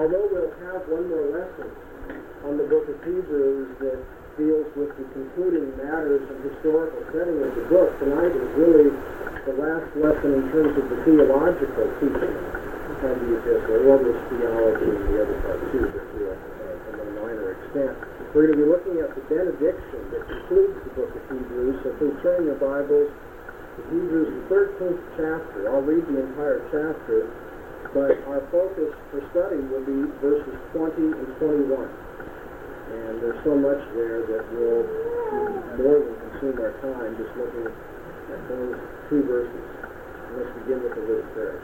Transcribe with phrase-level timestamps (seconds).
[0.00, 1.68] although we'll have one more lesson
[2.48, 4.00] on the book of Hebrews that
[4.40, 8.88] deals with the concluding matters and historical setting of the book, tonight is really
[9.44, 14.88] the last lesson in terms of the theological teaching of the epistle, or this theology
[14.88, 16.36] and the other part too, but to a,
[16.96, 17.92] a minor extent.
[18.32, 21.76] We're going to be looking at the benediction that concludes the book of Hebrews.
[21.84, 25.68] So please turn your Bibles to Hebrews, the 13th chapter.
[25.68, 27.28] I'll read the entire chapter,
[27.94, 31.90] but our focus for study will be verses 20 and 21.
[32.90, 34.86] And there's so much there that will
[35.78, 38.78] more than consume our time just looking at those
[39.10, 39.66] two verses.
[40.38, 41.58] Let's begin with the word prayer.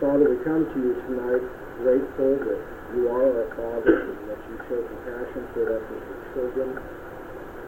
[0.00, 1.44] Father, we come to you tonight
[1.80, 2.60] grateful that
[2.96, 6.68] you are our Father and that you show compassion toward us as your children.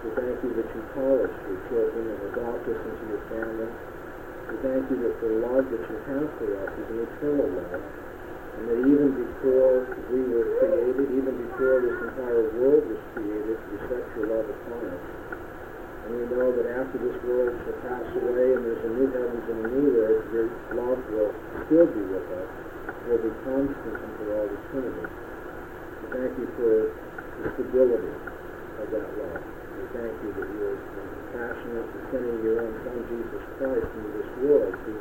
[0.05, 3.92] We thank you that you call us your children and adopt us into your family.
[4.61, 8.63] Thank you that the love that you have for us is an eternal love, and
[8.69, 14.05] that even before we were created, even before this entire world was created, you set
[14.13, 15.05] your love upon us.
[16.07, 19.45] And we know that after this world shall pass away and there's a new heavens
[19.49, 21.33] and a new earth, your love will
[21.67, 22.63] still be with us
[23.09, 25.07] will be constant until all eternity.
[26.03, 26.95] We thank you for
[27.43, 28.15] the stability
[28.79, 29.22] of that love.
[29.93, 34.31] Thank you that you are compassionate in sending your own Son, Jesus Christ, into this
[34.41, 34.93] world to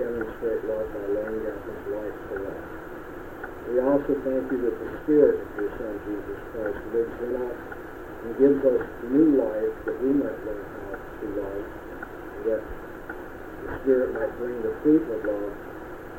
[0.00, 2.64] demonstrate love by laying down his life for us.
[3.68, 7.58] We also thank you that the Spirit of your Son, Jesus Christ, lives in us
[8.24, 13.70] and gives us new life that we might learn how to love, and that the
[13.84, 15.52] Spirit might bring the fruit of love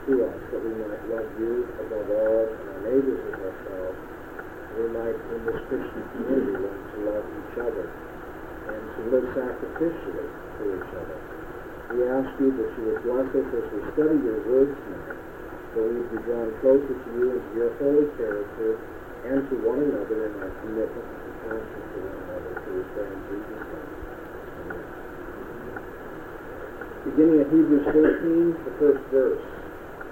[0.06, 3.97] to us, that we might love you above all and our neighbors as ourselves.
[4.78, 10.66] We might, in this Christian community, to love each other and to live sacrificially for
[10.77, 11.17] each other.
[11.94, 15.19] We ask you that you would bless us as we study your word tonight,
[15.73, 18.81] that we would be drawn closer to you and to your holy character
[19.23, 23.13] and to one another in our commitment and compassion for one another through his son
[23.29, 23.94] Jesus Christ.
[27.03, 29.44] Beginning at Hebrews 13, the first verse.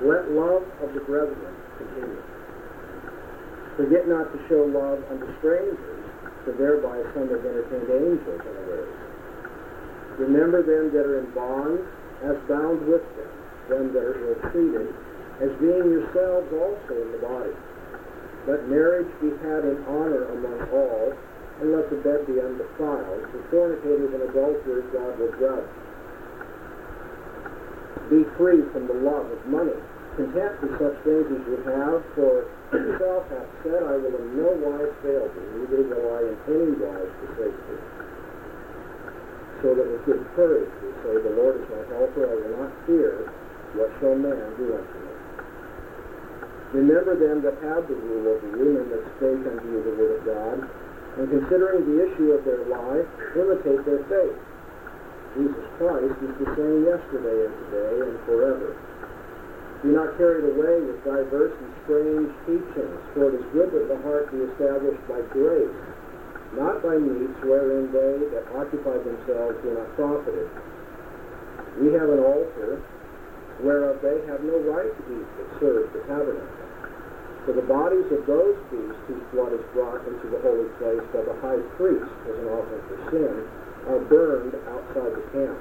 [0.04, 2.24] Let love of the brethren continue.
[3.78, 5.91] Forget not to show love unto strangers,
[6.44, 8.96] for thereby some have entertained angels unawares.
[10.18, 11.82] Remember them that are in bonds,
[12.26, 13.32] as bound with them,
[13.70, 14.90] them that are ill-treated,
[15.42, 17.56] as being yourselves also in the body.
[18.48, 21.14] Let marriage be had in honor among all,
[21.62, 25.72] and let the bed be undefiled, for fornicators and adulterers God will judge.
[28.10, 29.78] Be free from the love of money
[30.16, 34.50] content with such things as you have, for himself hath said, I will in no
[34.60, 37.84] wise fail thee, neither will I in any wise forsake thee.
[39.64, 42.72] So that with good courage we say, The Lord is my helper, I will not
[42.84, 43.32] fear,
[43.78, 45.16] what shall man do unto me?
[46.72, 50.14] Remember them that have the rule over you, and that spake unto you the word
[50.20, 50.58] of God,
[51.20, 54.40] and considering the issue of their life, imitate their faith.
[55.36, 58.76] Jesus Christ is the same yesterday and today and forever.
[59.82, 63.98] Be not carried away with diverse and strange teachings, for it is good that the
[64.06, 65.74] heart be established by grace,
[66.54, 70.46] not by meats wherein they that occupy themselves do not profited.
[71.82, 72.78] We have an altar
[73.66, 76.62] whereof they have no right to eat that serve the tabernacle.
[77.50, 81.26] For the bodies of those beasts whose blood is brought into the holy place by
[81.26, 83.34] the high priest as an offering for sin
[83.90, 85.58] are burned outside the camp.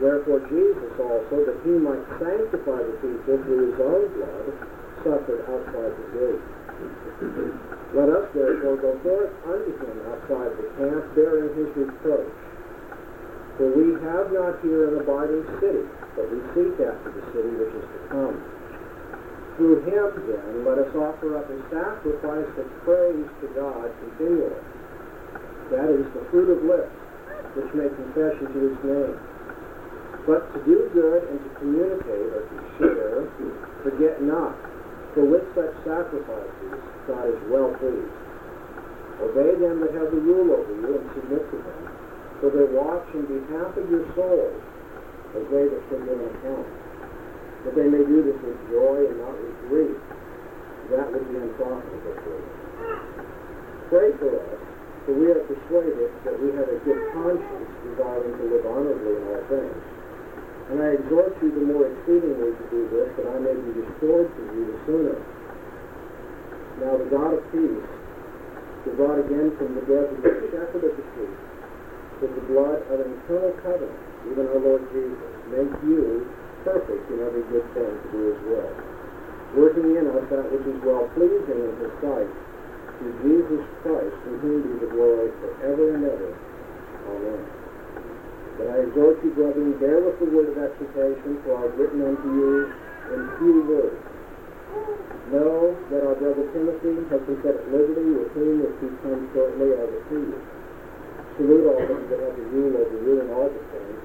[0.00, 4.46] Therefore Jesus also, that he might sanctify the people through his own blood,
[5.04, 6.44] suffered outside the gate.
[7.92, 12.32] Let us therefore go forth unto him outside the camp, bearing his reproach.
[13.60, 15.84] For we have not here an abiding city,
[16.16, 18.36] but we seek after the city which is to come.
[19.60, 24.56] Through him, then, let us offer up a sacrifice of praise to God continually.
[25.68, 26.96] That is the fruit of lips,
[27.52, 29.20] which make confession to his name.
[30.26, 33.26] But to do good and to communicate or to share,
[33.82, 34.54] forget not,
[35.14, 36.78] for with such sacrifices
[37.10, 38.14] God is well pleased.
[39.18, 41.82] Obey them that have the rule over you and submit to them,
[42.38, 44.62] for they watch in behalf of your souls
[45.34, 46.70] as they that can give an account.
[47.66, 49.98] That they may do this with joy and not with grief.
[50.90, 52.50] That would be unprofitable for you.
[53.90, 54.60] Pray for us,
[55.06, 59.22] for we are persuaded that we have a good conscience, desiring to live honorably in
[59.30, 60.01] all things.
[60.72, 64.24] And I exhort you the more exceedingly to do this, that I may be restored
[64.24, 65.20] to you the sooner.
[66.80, 67.84] Now the God of peace,
[68.80, 71.36] who brought again from the dead the shepherd of the sheep,
[72.24, 74.00] with the blood of an eternal covenant,
[74.32, 76.24] even our Lord Jesus, make you,
[76.64, 78.72] perfect in every good thing to do his will,
[79.52, 82.32] working in us that which is well pleasing in his sight,
[82.96, 86.32] through Jesus Christ, in whom be the glory forever and ever.
[87.12, 87.61] Amen.
[88.58, 92.04] But I exhort you, brethren, bear with the word of exhortation, for I have written
[92.04, 92.68] unto you
[93.12, 94.00] in few words.
[95.32, 99.24] Know that our brother Timothy has been set at liberty, with whom if he comes
[99.32, 100.40] shortly, will see you.
[101.36, 103.96] Salute all them that have the rule over you in all the things.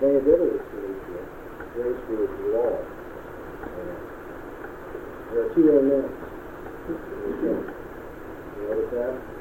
[0.00, 1.20] They have Italy salute you.
[1.72, 2.84] Grace be with you all.
[5.32, 6.12] There are two amens.
[7.40, 9.37] You notice that?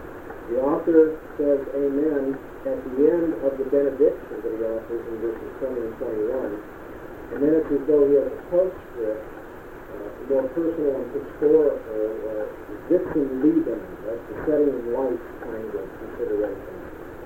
[0.47, 5.51] The author says amen at the end of the benediction that he offers in verses
[5.59, 7.35] 20 and 21.
[7.35, 12.47] And then it's as though he has a postscript, uh, more personal and historical, uh,
[12.87, 16.75] Sitz im Leben, that's the setting in life kind of consideration.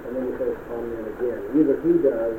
[0.10, 1.42] And then he says amen again.
[1.62, 2.38] Either he does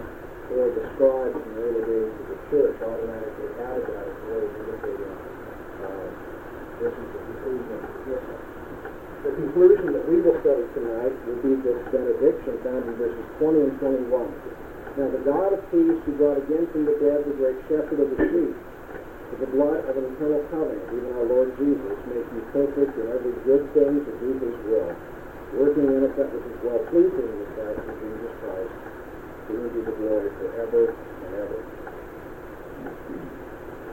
[0.51, 4.27] or the scribes in the early days of the church automatically added that as a
[4.35, 6.07] way of indicating uh,
[6.83, 8.52] this is the conclusion of the.
[9.23, 13.71] The conclusion that we will study tonight will be this benediction found in verses 20
[13.71, 13.75] and
[14.11, 14.11] 21.
[14.99, 18.11] Now the God of peace who brought again from the dead the great shepherd of
[18.11, 18.51] the sheep,
[19.31, 23.07] with the blood of an eternal covenant, even our Lord Jesus, make you perfect in
[23.15, 24.91] every good thing to do his will,
[25.55, 29.51] working in us that which is well pleasing in the sight of Jesus Christ, to
[29.55, 31.61] whom be the glory forever and ever.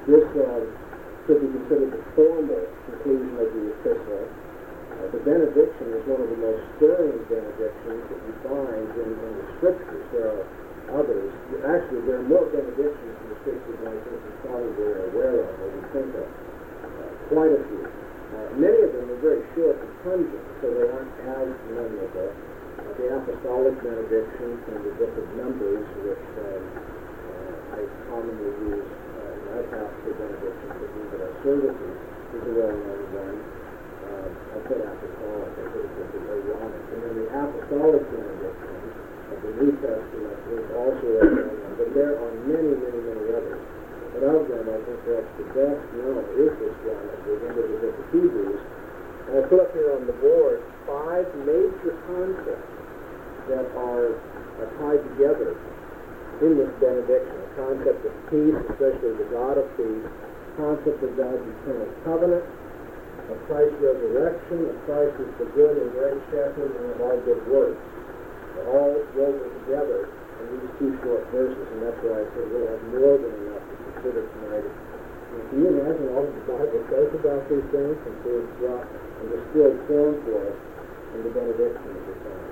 [0.09, 0.57] This uh,
[1.29, 4.38] could be considered the formal conclusion of the epistle.
[5.09, 9.47] The benediction is one of the most stirring benedictions that you find in, in the
[9.57, 10.05] scriptures.
[10.13, 10.45] There are
[11.01, 11.29] others.
[11.65, 15.37] Actually, there are more benedictions in the scriptures than I think you probably are aware
[15.45, 16.29] of or you think of.
[16.29, 17.85] Uh, quite a few.
[17.85, 22.29] Uh, many of them are very short and pungent, so they aren't as memorable.
[22.29, 27.81] Uh, the apostolic benediction from the book of Numbers, which um, uh, I
[28.13, 31.95] commonly use uh, in my pastoral benedictions that we at our services,
[32.37, 33.37] is a well-known one.
[34.09, 36.83] Uh, I said apostolic, I think it's a ironic.
[36.89, 37.01] And
[37.69, 38.73] the apostolic benediction
[39.29, 43.61] of the New Testament is also a but there are many, many, many others.
[44.11, 47.55] But of them, I think perhaps the best known is this one at the end
[47.55, 48.61] of the book of Hebrews.
[49.29, 52.67] And I put up here on the board five major concepts
[53.47, 54.19] that are,
[54.59, 55.55] are tied together
[56.43, 57.31] in this benediction.
[57.31, 60.07] The concept of peace, especially the God of peace,
[60.59, 62.43] concept of God's eternal covenant,
[63.29, 67.39] of Christ's resurrection, of Christ as the good and great shepherd, and of all good
[67.47, 67.79] works.
[68.57, 72.67] They're all woven together in these two short verses, and that's why I said we'll
[72.67, 74.65] have more than enough to consider tonight.
[74.65, 76.25] And can you imagine all
[76.87, 80.57] the about these things and so it's brought in distilled form for us
[81.15, 82.49] in the benediction of the time?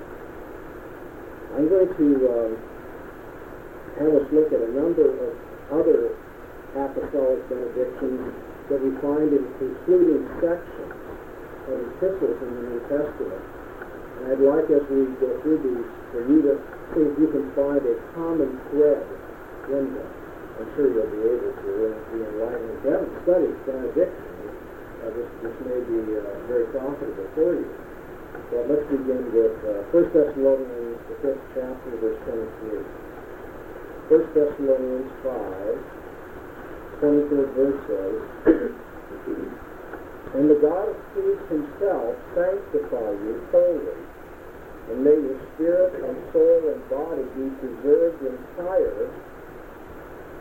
[1.55, 2.51] I'm going to um,
[4.03, 5.31] have us look at a number of
[5.71, 6.17] other
[6.75, 8.19] apostolic benedictions
[8.69, 10.93] that we find in concluding sections
[11.71, 13.43] of epistles in the New Testament.
[14.17, 16.53] And I'd like as we go through these for you to
[16.93, 19.03] see if you can find a common thread
[19.71, 20.16] in them.
[20.57, 22.73] I'm sure you'll be able to uh, be enlightened.
[22.73, 24.57] If you haven't studied benedictions,
[25.05, 27.69] uh, this, this may be uh, very profitable for you.
[28.49, 32.81] But let's begin with uh, 1 Thessalonians, the fifth chapter, verse 23.
[34.09, 38.17] 1 Thessalonians 5, 23rd verse says,
[40.41, 44.01] And the God of peace himself sanctify you wholly,
[44.89, 49.13] and may your spirit and soul and body be preserved entire,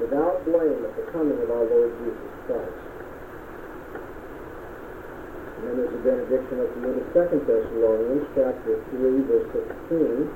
[0.00, 2.80] without blame at the coming of our Lord Jesus Christ.
[5.56, 9.48] And then there's a benediction at the end of 2 Thessalonians chapter 3, verse
[9.88, 10.28] 16.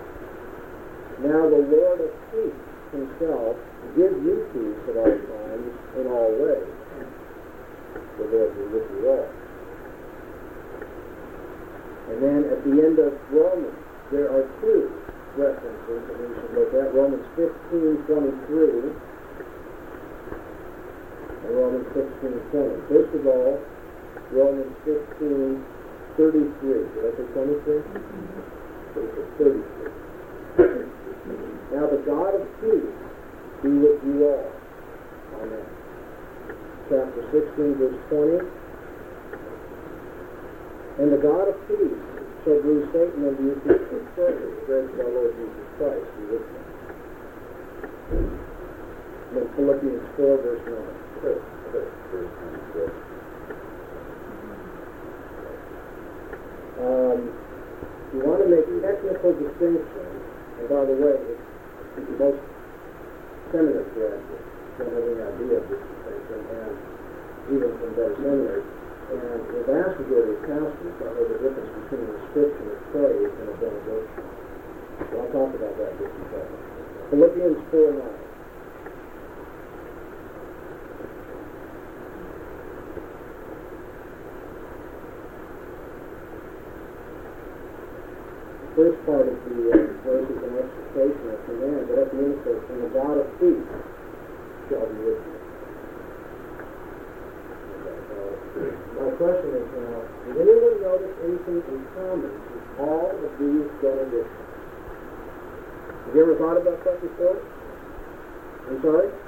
[1.29, 2.61] Now the Lord of peace
[2.93, 3.57] himself
[3.97, 6.73] give you peace at all times in all ways.
[8.17, 9.29] The Lord be with you all.
[12.11, 13.77] And then at the end of Romans,
[14.11, 14.91] there are two
[15.37, 16.95] references that we should look at.
[16.95, 19.10] Romans 15, 23 and
[21.51, 22.91] Romans 16, 20.
[22.91, 23.59] First of all,
[24.31, 25.65] Romans 15,
[26.17, 26.47] 33.
[26.95, 27.83] Did I say 23?
[27.83, 28.51] Mm-hmm.
[29.39, 29.81] 33.
[31.71, 32.95] Now the God of peace
[33.63, 34.51] be with you all.
[35.43, 35.67] Amen.
[36.91, 38.43] Chapter 16, verse 20.
[40.99, 42.03] And the God of peace
[42.45, 43.37] shall bruise Satan and
[44.17, 46.63] shortly, the grace of our Lord Jesus Christ be with you.
[49.31, 51.00] And then Philippians 4, verse 9.
[51.21, 51.37] Um,
[58.09, 60.09] you want to make technical distinction,
[60.57, 62.41] and by the way, it's most
[63.53, 64.49] seminars graduates
[64.81, 66.73] don't have any idea of this distinction, and
[67.53, 68.65] even from those seminaries.
[69.13, 73.29] And the vast majority of counselors don't know the difference between a description of praise
[73.29, 74.25] and a benediction.
[75.05, 76.61] So I'll talk about that just a second.
[77.13, 78.30] Philippians 4 9.
[92.91, 93.71] without a peace
[94.69, 95.39] shall be with you.
[98.99, 104.27] My question is now, did anyone notice anything in common with all of these benedictions?
[106.07, 107.39] Have you ever thought about that before?
[108.69, 109.20] I'm sorry?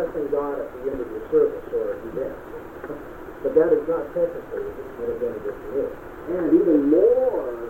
[0.00, 2.36] addressing God at the end of your service or event.
[3.44, 5.92] but that is not technically an event of this.
[6.32, 7.69] And even more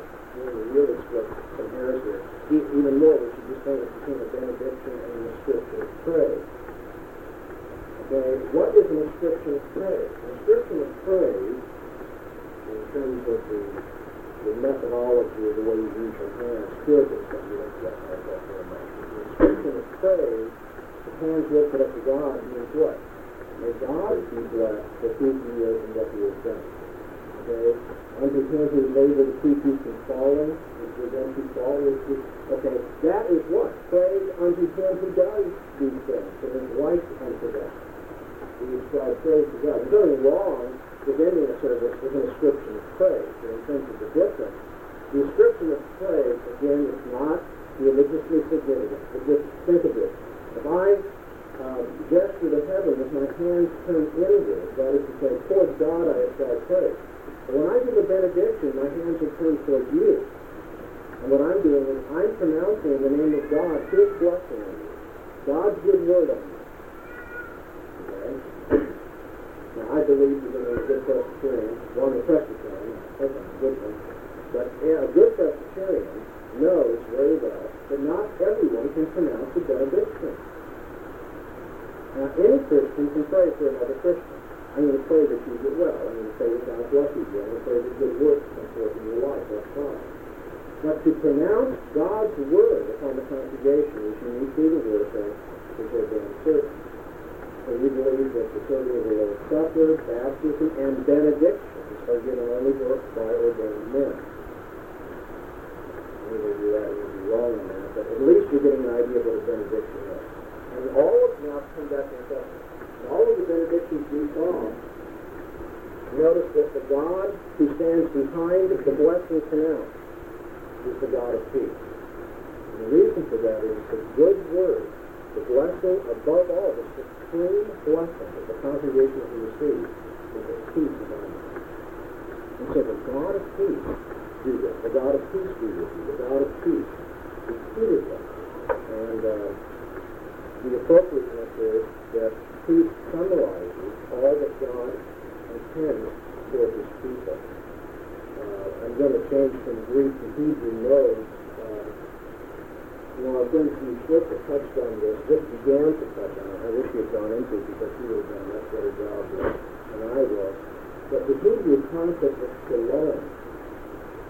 [161.30, 163.22] the Hebrew concept of shalom,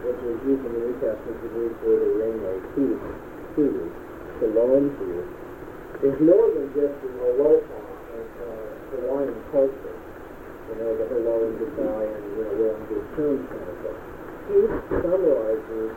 [0.04, 3.04] which is used in the New Testament to Greek word eirene, peace,
[3.56, 3.88] peace,
[4.36, 5.04] shalom to
[6.04, 7.80] is more than just an aloha
[8.20, 8.52] of uh,
[8.92, 9.96] Hawaiian culture
[10.68, 13.76] you know, the hello and goodbye and, you know, we're on good terms kind of
[13.80, 14.00] thing.
[14.46, 15.92] Peace summarizes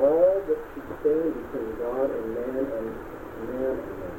[0.00, 0.60] all that
[1.04, 2.86] stand between God and man and
[3.54, 4.18] man and man.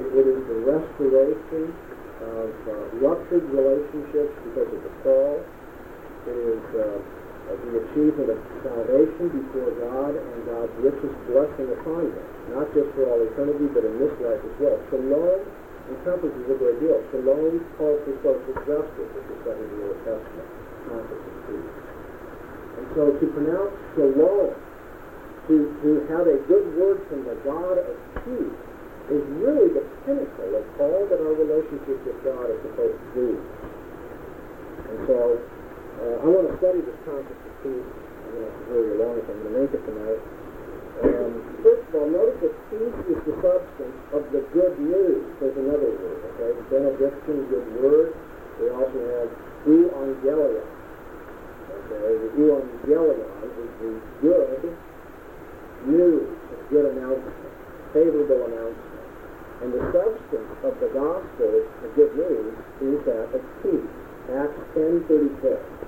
[0.00, 1.76] It, it is the restoration
[2.22, 5.42] of uh, ruptured relationships because of the fall.
[6.22, 7.02] It is uh,
[7.50, 12.22] the achievement of salvation before God and God's richest blessing upon you,
[12.54, 14.78] not just for all eternity, but in this life as well.
[14.88, 15.42] Shalom
[15.90, 17.02] encompasses a great deal.
[17.10, 20.48] Shalom calls for social justice, which is said in the Old Testament,
[20.94, 21.74] of peace.
[22.78, 24.54] And so to pronounce shalom,
[25.50, 28.61] to, to have a good word from the God of peace,
[29.10, 33.30] is really the pinnacle of all that our relationship with God is supposed to be.
[34.92, 35.18] And so
[36.02, 37.82] uh, I want to study this concept of peace.
[37.82, 40.22] I'm going to hurry along if I'm going to make it tonight.
[41.02, 41.32] Um,
[41.64, 45.24] first of all, notice that peace is the substance of the good news.
[45.40, 46.52] There's another word, okay?
[46.70, 48.14] Benediction, good word.
[48.60, 49.30] We also have
[49.66, 50.68] euangelion.
[51.72, 54.78] Okay, the euangelion is the good
[55.86, 56.28] news,
[56.70, 57.52] good announcement,
[57.92, 58.91] favorable announcement.
[59.62, 63.90] And the substance of the gospel, the good news, is that of peace.
[64.34, 65.82] Acts 10.36.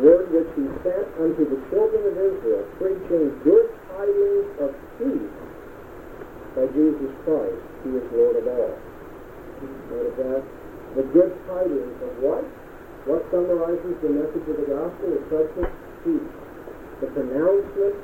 [0.00, 5.36] word which he sent unto the children of Israel, preaching good tidings of peace
[6.56, 8.74] by Jesus Christ, He is Lord of all.
[9.92, 10.42] Notice that?
[10.96, 12.44] The good tidings of what?
[13.08, 15.08] What summarizes the message of the gospel?
[15.08, 15.72] The substance?
[16.04, 16.30] Peace.
[17.00, 17.96] The pronouncement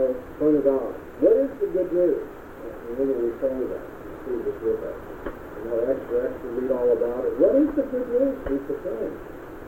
[0.00, 0.92] of Son of God.
[1.20, 2.24] What is the good news?
[2.24, 3.86] And we're going to return to that.
[4.24, 4.98] See this with us.
[5.28, 7.36] You know, extra, extra, read all about it.
[7.36, 8.36] What is the good news?
[8.48, 9.12] He's the same.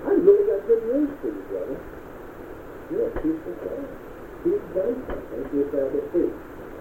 [0.09, 1.77] I really got good news for you, brother.
[2.89, 3.85] You're a peaceful God.
[4.41, 6.39] He's done something to establish peace.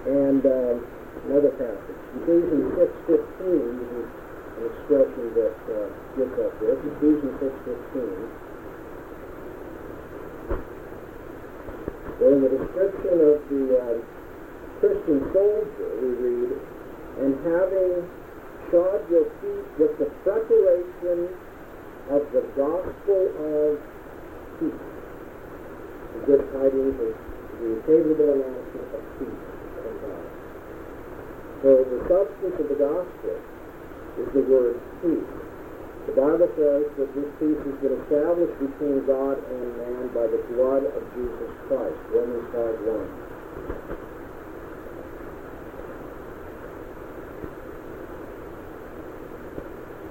[0.07, 0.79] And uh,
[1.27, 2.71] another passage, Ephesians
[3.05, 4.20] 6.15 uses
[4.65, 6.77] expression that uh, gives us this.
[6.81, 8.51] Ephesians 6.15.
[12.21, 13.97] Well, in the description of the uh,
[14.79, 16.53] Christian soldier, we read,
[17.21, 18.05] and having
[18.69, 21.33] shod your feet with the preparation
[22.09, 23.81] of the gospel of
[24.59, 24.85] peace.
[26.13, 27.13] The good tidings of
[27.61, 29.41] the favorable announcement of peace
[29.81, 30.25] from God.
[31.61, 33.35] So the substance of the gospel
[34.19, 35.29] is the word peace.
[36.07, 40.41] The Bible says that this peace has been established between God and man by the
[40.51, 41.95] blood of Jesus Christ.
[42.09, 43.31] Romans 5 1.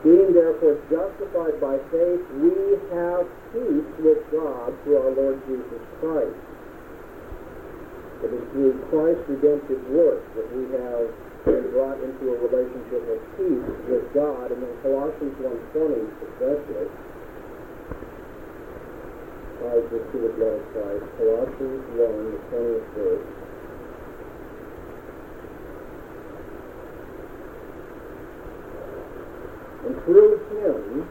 [0.00, 6.40] Being therefore justified by faith, we have peace with God through our Lord Jesus Christ.
[8.24, 11.12] It is through Christ's redemptive work that we have
[11.44, 14.52] been brought into a relationship of peace with God.
[14.52, 16.88] And then Colossians 1.20 especially,
[19.60, 21.04] ties this to the blood of Christ.
[21.16, 23.40] Colossians 1, the 20th verse.
[29.86, 31.08] and through him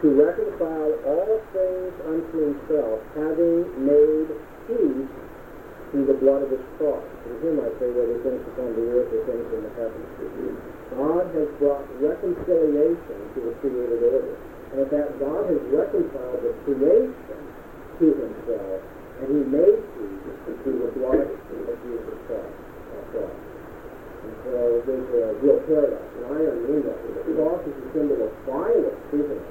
[0.00, 4.30] to reconcile all things unto himself, having made
[4.70, 5.27] peace
[5.90, 7.04] through the blood of his cross.
[7.24, 10.08] Through him I say whether things upon the earth or things in the heavens.
[10.92, 14.36] God has brought reconciliation to the created order.
[14.68, 17.40] And fact, God has reconciled the creation
[17.98, 18.80] to himself,
[19.20, 22.52] and he made peace through the blood of Jesus Christ.
[24.18, 27.00] And so there's a real paradox, and I mean that.
[27.00, 29.48] The cross is a symbol of violence, isn't it?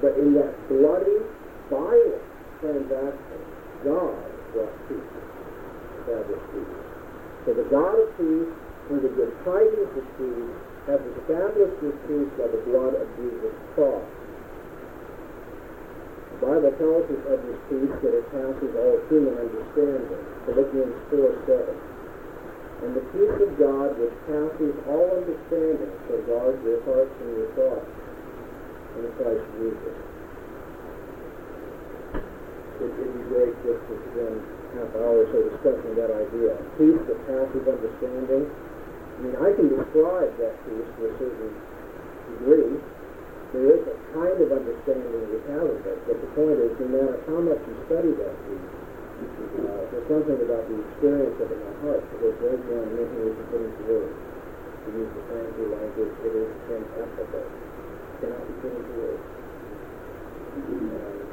[0.00, 1.18] But in that bloody,
[1.66, 2.22] violent
[2.60, 3.40] transaction,
[3.82, 5.12] God brought peace,
[6.00, 6.76] established peace.
[7.44, 10.54] So the God of peace through the good tidings of peace,
[10.86, 14.06] has established this peace by the blood of Jesus' cross.
[16.30, 20.22] The Bible tells us of this peace that it passes all human understanding.
[20.46, 22.86] Philippians 4 7.
[22.86, 27.50] And the peace of God which passes all understanding shall guard your hearts and your
[27.58, 27.90] thoughts
[28.94, 29.96] in Christ Jesus.
[32.76, 34.38] It would great just spend
[34.76, 36.52] half hour or so discussing that idea.
[36.76, 38.44] Peace that passes understanding.
[38.46, 41.52] I mean, I can describe that peace to a certain
[42.36, 42.76] degree.
[43.54, 46.86] There is a kind of understanding we have of it, but the point is, no
[46.92, 48.70] matter how much you study that peace,
[49.16, 52.88] uh, there's something about the experience of it in my heart that goes right beyond
[52.92, 54.16] anything we can put into words.
[54.84, 57.48] To use the fancy language, it is ineffable.
[57.48, 59.24] It cannot be put into words.
[60.56, 61.25] And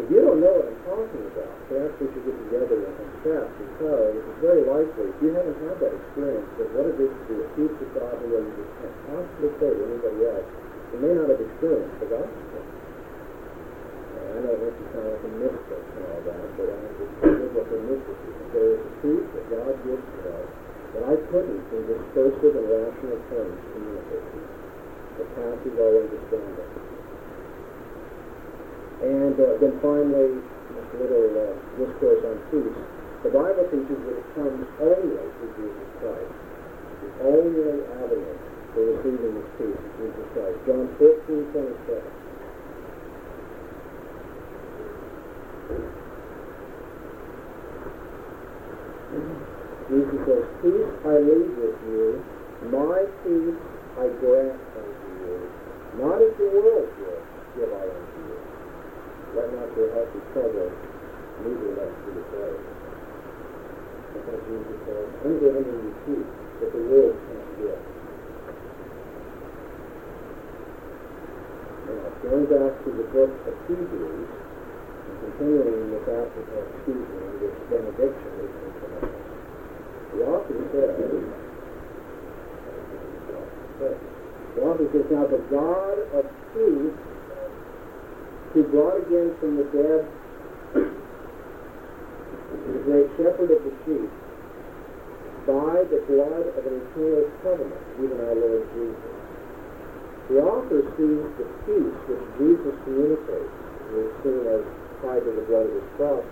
[0.00, 3.48] if you don't know what I'm talking about, perhaps we should get together and confess
[3.60, 7.22] because it's very likely, if you haven't had that experience of what it is to
[7.28, 10.48] be a in a way you just can't possibly say to anybody else,
[10.92, 12.60] you may not have experienced the gospel.
[14.32, 17.36] I know it makes you sound like a mystic and all that, but I think
[17.36, 18.36] it's what the mystic is.
[18.48, 20.48] There is a peace that God gives to us
[20.96, 24.48] that I couldn't in discursive and rational terms communicate to you.
[25.20, 26.71] It passes all understanding.
[29.02, 32.78] And uh, then finally, this little uh, discourse on peace.
[33.26, 36.30] The Bible teaches that it comes only through Jesus Christ.
[37.02, 38.38] The only avenue
[38.74, 40.58] for receiving this peace is Jesus Christ.
[40.66, 42.22] John 14, 27.
[49.90, 52.22] Jesus says, Peace I leave with you,
[52.70, 53.60] my peace
[53.98, 55.36] I grant unto you.
[56.00, 57.26] Not as the world gives,
[57.58, 58.40] give I unto you.
[59.32, 60.76] Let not your heart be troubled,
[61.40, 62.60] neither let it be afraid.
[64.12, 65.08] What Jesus says.
[65.24, 67.80] I'm giving you peace that the world can't give.
[71.88, 77.24] Now, going back to the book of Hebrews, and continuing with that, uh, excuse me,
[77.40, 79.16] this benediction can pronounce.
[80.12, 80.92] The author says,
[84.52, 87.11] the author says, Now the God of peace,
[88.52, 90.04] who brought again from the dead
[92.72, 94.10] the great shepherd of the sheep,
[95.48, 99.12] by the blood of an eternal covenant, even our Lord Jesus.
[100.30, 103.54] The author sees the peace which Jesus communicates,
[103.98, 104.62] is seen as
[105.02, 106.24] tied to the blood of his cross.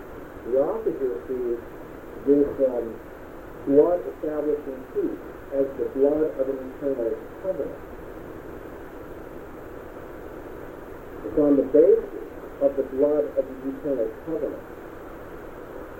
[0.47, 1.59] The author here sees
[2.25, 2.87] this um,
[3.67, 5.21] blood establishing peace
[5.53, 7.11] as the blood of an eternal
[7.43, 7.90] covenant.
[11.31, 12.27] It's on the basis
[12.59, 14.67] of the blood of the eternal covenant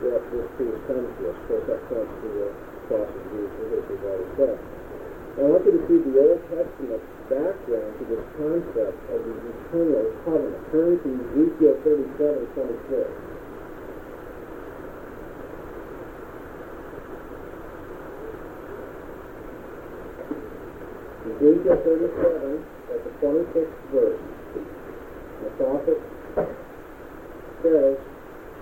[0.04, 1.40] that this peace comes to us.
[1.40, 2.48] Of course, that points to the
[2.92, 4.60] cross of Jesus, as we've already said.
[4.60, 7.00] I want you to see the Old Testament
[7.32, 10.68] background to this concept of the eternal covenant.
[10.76, 13.08] Turn to Ezekiel 37, 26.
[21.24, 24.20] Ezekiel 37, at the 26th verse,
[25.58, 26.00] the prophet
[27.64, 27.98] says,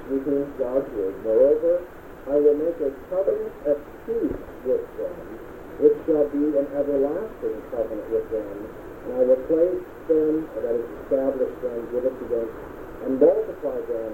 [0.06, 1.86] speaking God's word, Moreover,
[2.30, 5.16] I will make a covenant of peace with them,
[5.82, 8.58] which shall be an everlasting covenant with them,
[9.06, 12.48] and I will place them, or that is, establish them, give it to them,
[13.06, 14.12] and multiply them,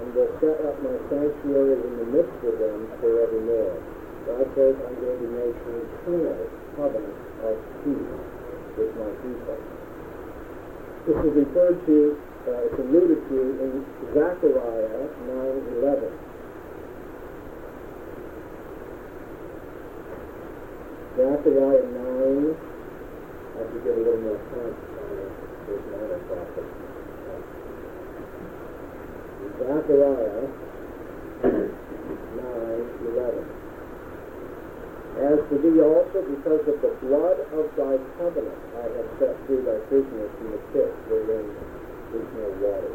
[0.00, 3.76] and will set up my sanctuary in the midst of them forevermore.
[4.26, 6.40] God says, I'm going to make an eternal
[6.76, 8.12] covenant of peace
[8.80, 9.73] with my people.
[11.06, 12.16] This is referred to,
[12.48, 13.84] uh, it's alluded to in
[14.16, 16.08] Zechariah 9.11.
[21.20, 22.56] Zechariah 9,
[23.52, 25.28] I have to get a little more time on
[25.68, 26.64] this minor prophet.
[29.60, 30.48] Zechariah
[33.04, 33.63] 9.11.
[35.14, 39.62] As for thee also, because of the blood of thy covenant, I have set free
[39.62, 41.46] thy prisoners from the pit wherein
[42.18, 42.94] is no water.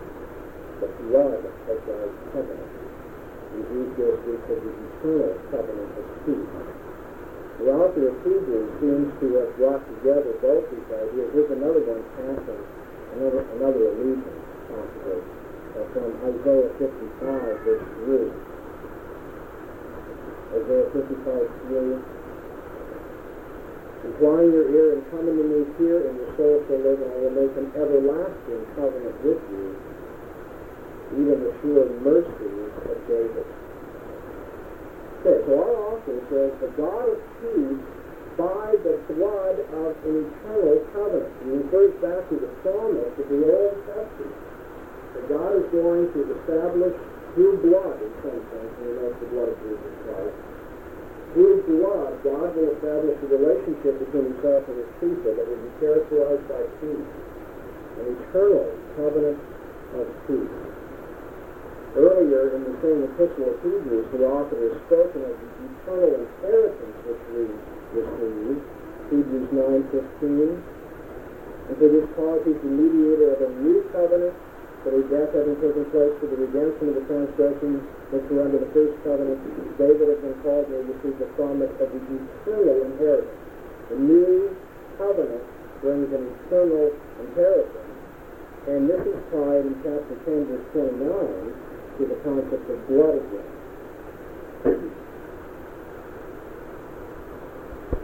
[0.84, 2.72] The blood of thy covenant.
[3.56, 6.52] Ezekiel speaks of the eternal covenant of peace.
[7.60, 11.28] The author of Hebrews seems to have brought together both these ideas.
[11.32, 12.64] Here's another one passing,
[13.16, 14.36] another, another allusion,
[14.68, 15.24] possibly,
[15.96, 17.88] from Isaiah 55, verse
[18.44, 18.49] 3.
[20.50, 22.20] Isaiah 55, 3.
[24.00, 27.18] Incline your ear and come unto me here, and your soul shall live, and I
[27.20, 29.66] will make an everlasting covenant with you,
[31.20, 33.48] even the sure mercies of David.
[35.20, 37.84] Okay, so our author says, the God of peace,
[38.40, 41.28] by the blood of an eternal covenant.
[41.44, 44.40] He refers back to the psalmist of the Old Testament.
[45.12, 46.96] That God is going to establish
[47.34, 50.38] through blood, in some sense, and we know it's the blood of Jesus Christ,
[51.34, 55.74] through blood, God will establish a relationship between himself and his people that will be
[55.78, 57.10] characterized by peace,
[58.02, 58.66] an eternal
[58.98, 59.38] covenant
[59.94, 60.58] of peace.
[61.94, 66.98] Earlier in the same epistle of Hebrews, the author has spoken of the eternal inheritance
[67.06, 67.46] which we
[67.94, 68.58] receive,
[69.14, 70.58] Hebrews 9.15.
[71.70, 74.34] And for this cause he's the mediator of a new covenant,
[74.84, 77.84] for a death having taken place for the redemption of the transgressions
[78.16, 79.40] which were under the first covenant,
[79.76, 83.40] that have been called may receive the promise of the eternal inheritance.
[83.92, 84.56] The new
[84.96, 85.44] covenant
[85.84, 87.92] brings an eternal inheritance.
[88.68, 93.50] And this is tied in chapter 10, verse 29, to the concept of blood again.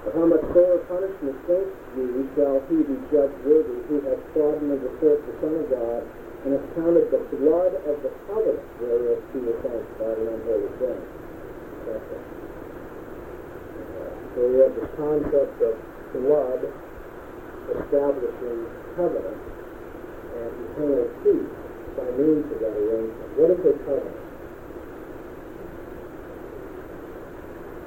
[0.03, 4.71] But how much sore punishment against you shall he be judged worthy who hath trodden
[4.71, 6.03] under foot the Son of God,
[6.45, 11.01] and hath counted the blood of the covenant wherewith he was sanctified an unholy it.
[14.35, 15.73] So we have this concept of
[16.13, 16.61] blood
[17.65, 18.61] establishing
[18.93, 19.41] covenant
[20.37, 21.49] and eternal peace
[21.97, 23.29] by means of that arrangement.
[23.41, 24.21] What is a covenant?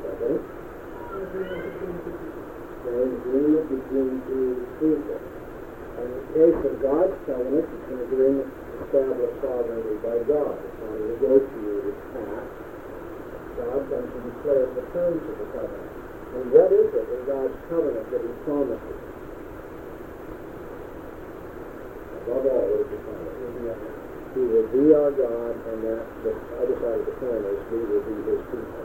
[0.02, 0.42] Covenant?
[2.88, 5.27] An agreement between two people.
[5.98, 8.46] In the case of God's covenant, it's an agreement
[8.86, 10.54] established sovereignly by God.
[10.62, 12.50] It's not a negotiated pact.
[13.58, 15.90] God comes and declares the terms of the covenant.
[16.38, 19.00] And what is it in God's covenant that he promises?
[22.22, 23.28] Above all, what is the covenant?
[24.38, 26.32] He will be our God, and that the
[26.62, 28.84] other side of the coin is we will be his people.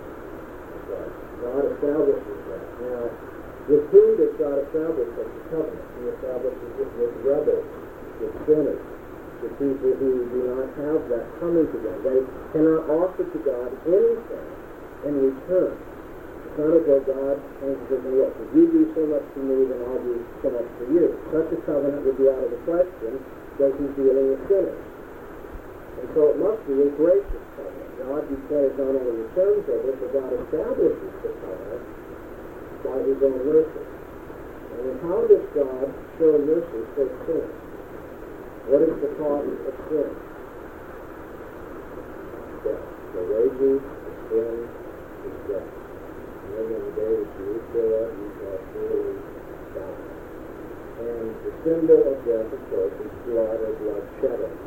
[0.89, 1.10] God.
[1.43, 2.65] God establishes that.
[2.82, 3.06] Now,
[3.71, 5.88] with whom does God establish such a covenant?
[5.95, 7.63] He establishes it with rebels,
[8.19, 8.84] with sinners,
[9.39, 11.97] with people who do not have that coming to them.
[12.04, 12.19] They
[12.52, 14.47] cannot offer to God anything
[15.08, 15.80] in return.
[15.80, 19.43] It's not as though God comes to them, look, if you do so much for
[19.47, 21.15] me, then I'll do so much for you.
[21.32, 23.15] Such a covenant would be out of the question
[23.56, 24.84] because he's dealing with sinners.
[26.04, 27.91] And so it must be a gracious covenant.
[28.04, 32.02] God declares not only the terms of it, but God establishes the covenant
[32.83, 33.83] by his own mercy.
[34.83, 35.87] And how does God
[36.19, 37.47] show mercy for sin?
[38.67, 40.11] What is the cause of sin?
[42.67, 42.85] Death.
[43.15, 44.55] The wages of sin
[45.23, 45.71] is death.
[46.53, 49.15] And in the day that you eat you shall surely
[49.75, 50.03] die.
[51.03, 54.57] And the symbol of death, of course, is blood or blood shedding.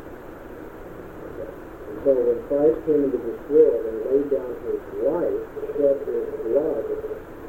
[2.05, 5.41] So when Christ came into this world and laid down his life
[5.75, 6.85] shed his blood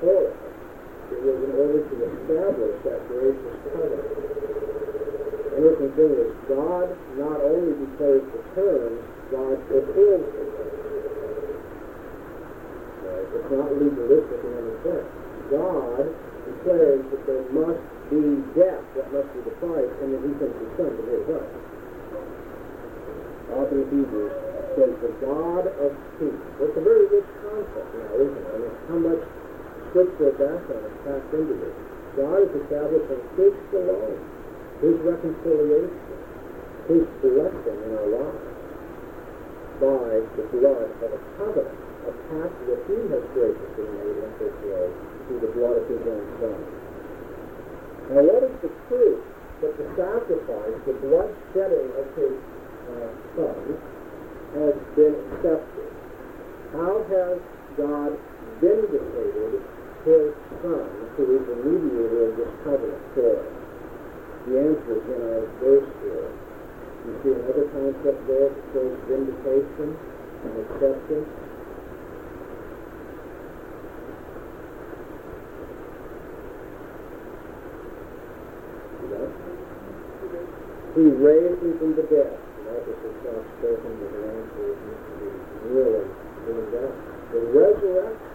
[0.01, 0.48] for us,
[1.13, 4.09] it was in order to establish that gracious covenant.
[5.57, 9.01] And The thing is God not only declares the terms,
[9.33, 10.79] God fulfills the terms.
[13.03, 13.27] Right?
[13.33, 15.09] It's not legalistic in any sense.
[15.51, 16.05] God
[16.47, 18.23] declares that there must be
[18.55, 21.49] death, that must be the price, and then he sends his son to live up
[23.59, 24.33] author of Hebrews,
[24.77, 25.91] says the God of
[26.21, 26.43] peace.
[26.61, 28.47] Well, it's a very rich concept now, isn't it?
[28.49, 29.23] I mean, how much
[29.91, 31.77] scriptural background is packed into this.
[32.17, 34.17] God is establishing His shalom,
[34.83, 36.19] His reconciliation,
[36.89, 38.49] His blessing in our lives
[39.79, 44.55] by the blood of a covenant, a pact that He has graciously made in this
[44.67, 44.93] world
[45.27, 46.61] through the blood of His own Son.
[48.11, 49.21] Now, what is the proof
[49.63, 52.37] that the sacrifice, the blood shedding of His
[52.89, 53.63] uh, Son
[54.55, 55.91] has been accepted.
[56.73, 57.39] How has
[57.77, 58.17] God
[58.61, 59.63] vindicated
[60.05, 63.47] his Son, who is the mediator of this covenant for us?
[64.47, 66.31] The answer is in our verse here.
[67.07, 69.97] You see another concept there that shows vindication
[70.45, 71.29] and acceptance.
[80.99, 82.35] He raised him from the dead
[82.75, 84.79] officer soft-spoken, but the answer is
[85.71, 86.07] really
[86.43, 86.91] doing that.
[87.31, 88.28] The resurrection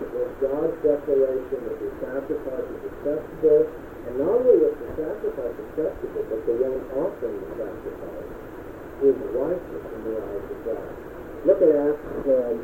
[0.00, 3.62] was God's declaration that the sacrifice is acceptable,
[4.08, 8.30] and not only was the sacrifice acceptable, but the one offering the sacrifice
[9.02, 10.90] is righteous in the eyes of God.
[11.44, 12.56] Look at Acts, um,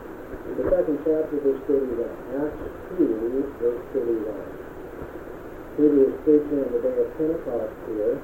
[0.57, 2.07] the second chapter, verse 31.
[2.40, 2.64] Acts
[2.97, 4.61] 2, verse 31.
[5.77, 8.16] Peter is preaching on the day of Pentecost here.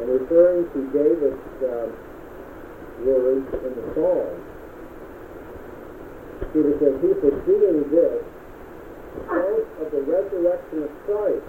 [0.00, 1.88] And referring to David's uh,
[3.02, 4.34] words in the Psalm,
[6.52, 8.22] Peter says, He foreseeing this,
[9.26, 11.46] spoke of the resurrection of Christ,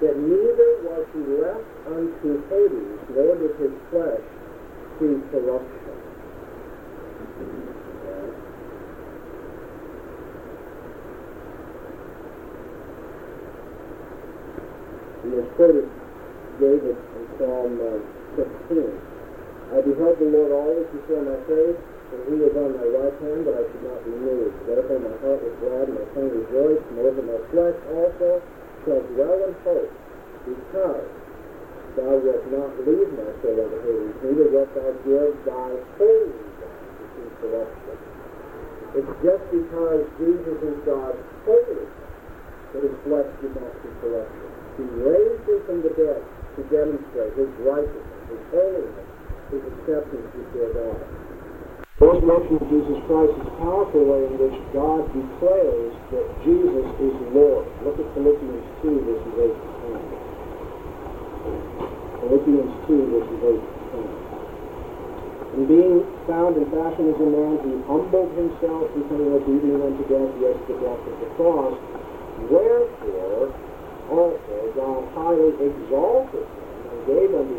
[0.00, 4.24] that neither was he left unto Hades, nor did his flesh
[4.98, 5.88] see corruption.
[15.24, 15.90] He has quoted
[16.60, 19.07] David in Psalm uh, 16.
[19.68, 23.44] I beheld the Lord always before my face, and he was on my right hand,
[23.44, 24.56] but I should not be moved.
[24.64, 28.40] Therefore my heart was glad, and my tongue rejoiced, moreover my flesh also
[28.88, 29.92] shall dwell in hope,
[30.48, 31.08] because
[32.00, 35.68] thou wilt not leave my soul unto Hades, neither wilt thou give thy
[36.00, 36.80] holy one
[37.12, 37.98] to corruption.
[38.96, 41.84] It's just because Jesus is God's holy
[42.72, 44.48] that his flesh did not see corruption.
[44.80, 46.24] He raised him from the dead
[46.56, 49.07] to demonstrate his righteousness, his holiness,
[49.50, 51.00] his acceptance before God.
[51.98, 56.86] The resurrection of Jesus Christ is a powerful way in which God declares that Jesus
[57.02, 57.66] is Lord.
[57.82, 59.98] Look at Philippians 2, verses 8 to 10.
[62.22, 64.18] Philippians 2, verses 8 to 10.
[65.58, 70.30] And being found in fashion as a man, he humbled himself, becoming obedient unto death,
[70.38, 71.74] yes, the death of the cross.
[72.46, 73.50] Wherefore
[74.06, 76.67] also God highly exalted him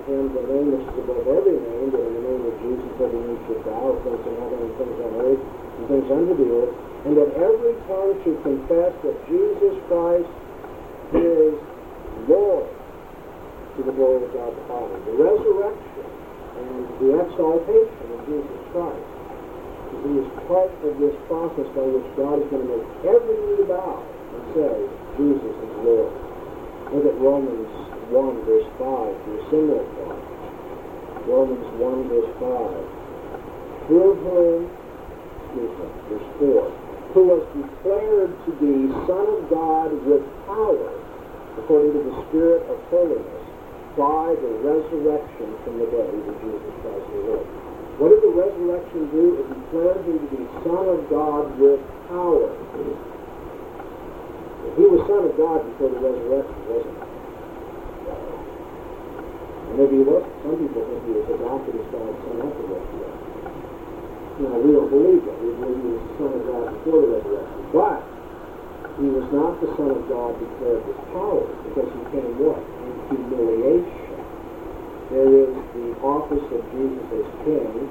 [0.10, 3.22] him the name which is above every name, that in the name of Jesus every
[3.22, 6.74] knee should bow, things in heaven and things on earth, and things under the earth,
[7.06, 10.34] and that every tongue should confess that Jesus Christ
[11.14, 11.54] is
[12.26, 12.68] Lord
[13.78, 14.98] to the glory of God the Father.
[15.08, 16.06] The resurrection
[16.60, 19.10] and the exaltation of Jesus Christ
[20.00, 24.00] is part of this process by which God is going to make every knee bow
[24.00, 24.76] and say,
[25.20, 26.12] Jesus is Lord.
[26.94, 27.70] Look at Romans
[28.10, 29.99] 1, verse 5, for a similar.
[31.30, 33.86] Romans 1, verse 5.
[33.86, 34.66] Through whom,
[35.46, 40.90] excuse me, verse 4, who was declared to be Son of God with power,
[41.62, 43.46] according to the Spirit of holiness,
[43.94, 47.46] by the resurrection from the dead of Jesus Christ the Lord.
[48.00, 49.44] What did the resurrection do?
[49.44, 52.48] It declared him to be Son of God with power.
[54.78, 57.09] He was Son of God before the resurrection, wasn't he?
[59.78, 60.34] Maybe he wasn't.
[60.42, 63.32] Some people think he was adopted as God's Son after the resurrection.
[64.40, 65.38] Now, we don't believe that.
[65.44, 67.62] We believe he was the Son of God before the resurrection.
[67.70, 68.00] But
[69.00, 72.60] he was not the Son of God declared with power, because he came what?
[72.60, 74.20] In humiliation.
[75.10, 77.90] There is the office of Jesus as King,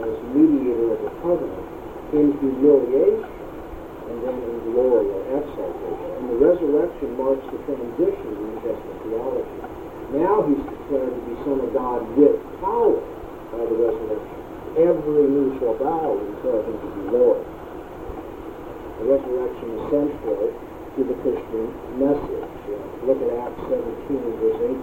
[0.00, 1.66] as mediator of the covenant,
[2.14, 3.26] in humiliation
[4.08, 6.08] and then in glory or exaltation.
[6.20, 9.73] And the resurrection marks the transition in New Testament theology.
[10.14, 13.02] Now he's declared to be Son of God with power
[13.50, 14.38] by the resurrection.
[14.78, 17.42] Every knee shall bow and declare him to be Lord.
[19.02, 20.54] The resurrection is central
[20.94, 21.66] to the Christian
[21.98, 22.46] message.
[22.62, 22.78] Uh,
[23.10, 24.78] look at Acts 17, verse 18.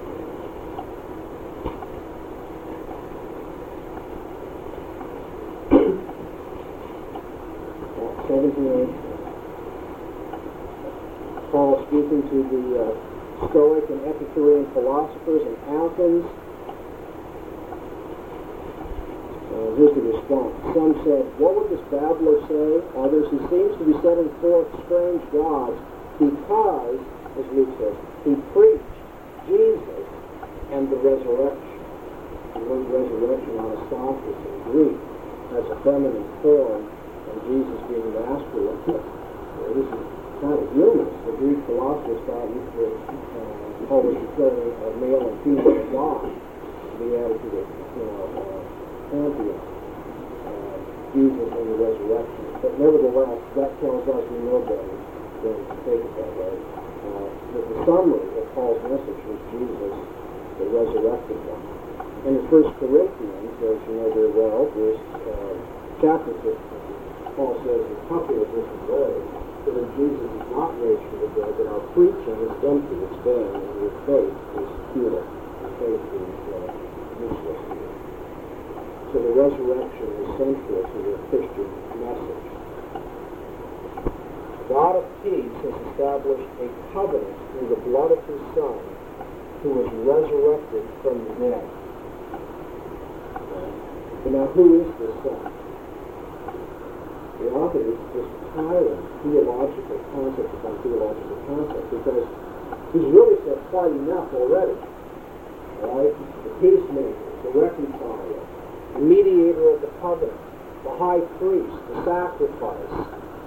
[8.04, 9.00] Acts 17,
[11.56, 12.92] Paul speaking to the uh,
[13.50, 16.26] Stoic and Epicurean philosophers in Athens.
[19.50, 20.54] Uh, here's the response.
[20.78, 22.86] Some said, What would this babbler say?
[23.02, 25.76] Others, he seems to be setting forth strange gods
[26.22, 27.02] because,
[27.42, 28.94] as Luke says, he preached
[29.50, 30.06] Jesus
[30.72, 31.82] and the resurrection.
[32.54, 35.00] The word resurrection anastasis in Greek
[35.52, 40.21] has a feminine form, and Jesus being masculine.
[40.42, 40.74] Kind of.
[40.74, 46.94] The Greek philosophers thought you could uh, always declaring a male and female God to
[46.98, 48.62] be to the you know, uh,
[49.14, 49.62] pantheon.
[49.62, 50.78] Uh,
[51.14, 52.44] Jesus and the resurrection.
[52.58, 54.98] But nevertheless, that tells us we know better
[55.46, 56.54] than to take it that way.
[56.58, 59.94] Uh, the, the summary of Paul's message was Jesus,
[60.58, 61.64] the resurrected one.
[62.26, 65.54] In 1 Corinthians, as you know very well, verse uh,
[66.02, 71.20] chapter 15, Paul says a couple of different ways that Jesus is not raised from
[71.22, 75.22] the dead, then our preaching is empty, it's vain, and your faith is futile.
[75.22, 76.66] Your faith is uh,
[77.22, 77.94] useless here.
[79.14, 81.70] So the resurrection is central to the Christian
[82.02, 82.46] message.
[84.66, 88.82] God of peace has established a covenant through the blood of his Son,
[89.62, 91.66] who was resurrected from the dead.
[94.32, 95.44] Now, who is this Son?
[97.44, 102.26] The author is just piling theological concepts upon theological concepts because
[102.94, 104.78] he's really said quite enough already.
[105.86, 106.14] All right?
[106.14, 108.42] The peacemaker, the reconciler,
[108.94, 110.38] the mediator of the covenant,
[110.84, 112.94] the high priest, the sacrifice,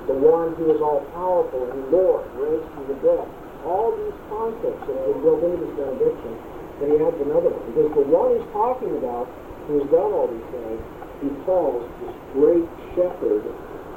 [0.07, 3.27] the one who is all powerful and Lord, raised from the dead.
[3.65, 6.33] All these concepts that are built into this benediction,
[6.77, 7.65] but he adds another one.
[7.73, 9.25] Because the one he's talking about,
[9.67, 10.81] who has done all these things,
[11.25, 13.49] he calls this great shepherd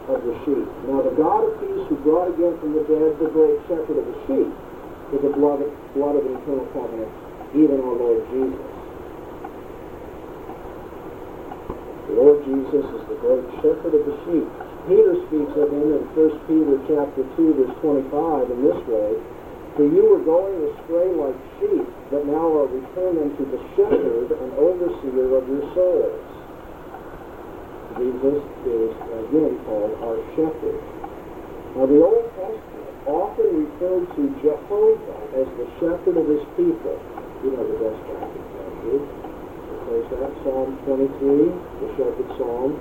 [0.07, 0.67] of the sheep.
[0.87, 4.07] Now the God of peace who brought again from the dead the great shepherd of
[4.07, 4.49] the sheep
[5.11, 5.59] is the blood
[5.91, 7.11] blood of the eternal covenant,
[7.51, 8.63] even our Lord Jesus.
[12.07, 14.47] The Lord Jesus is the great shepherd of the sheep.
[14.87, 19.11] Peter speaks of him in 1 Peter chapter 2, verse 25 in this way,
[19.75, 24.49] For you were going astray like sheep, but now are returned unto the shepherd and
[24.55, 26.36] overseer of your souls.
[27.97, 30.81] Jesus is again called our shepherd.
[31.73, 36.93] Now the Old Testament often referred to Jehovah as the shepherd of his people.
[37.41, 38.47] You know the best passage,
[39.87, 41.47] there's that Psalm 23,
[41.79, 42.75] the shepherd psalm.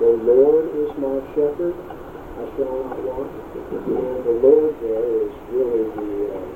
[0.00, 3.28] The Lord is my shepherd, I shall not want.
[3.28, 6.48] And the Lord there is really the, uh,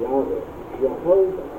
[0.00, 0.60] Yahweh.
[0.80, 1.49] Jehovah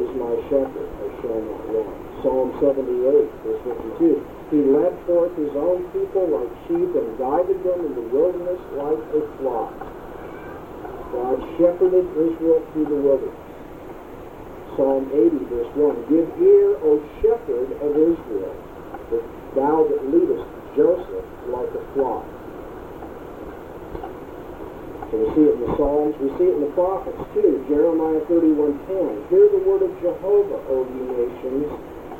[0.00, 1.96] is my shepherd, I shall not want.
[2.24, 3.62] Psalm 78, verse
[4.00, 4.20] 52.
[4.50, 9.00] He led forth his own people like sheep and guided them in the wilderness like
[9.14, 9.72] a flock.
[11.12, 13.40] God shepherded Israel through the wilderness.
[14.76, 16.08] Psalm 80, verse 1.
[16.08, 18.56] Give ear, O shepherd of Israel,
[19.54, 20.46] thou that leadest
[20.78, 22.24] Joseph like a flock.
[25.10, 27.66] We see it in the Psalms, we see it in the prophets too.
[27.66, 29.26] Jeremiah 31:10.
[29.26, 31.66] Hear the word of Jehovah, O ye nations,